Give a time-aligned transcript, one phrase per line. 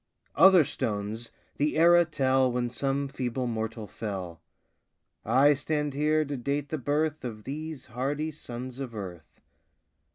[0.35, 4.41] Other stones the era tell When some feeble mortal fell;
[5.23, 9.39] I stand here to date the birth Of these hardy sons of earth.